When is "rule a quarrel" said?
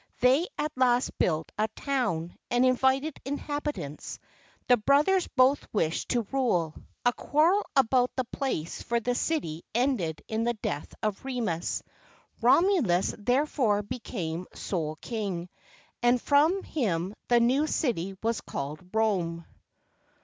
6.31-7.63